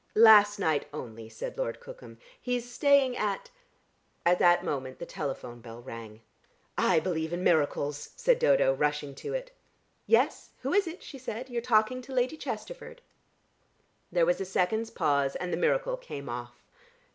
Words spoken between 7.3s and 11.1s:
in miracles," said Dodo rushing to it. "Yes, who is it?"